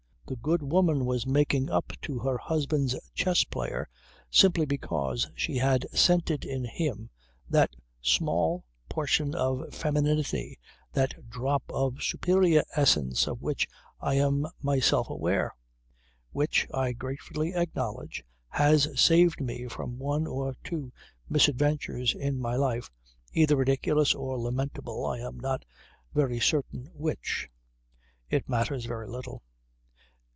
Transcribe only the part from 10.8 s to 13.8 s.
that drop of superior essence of which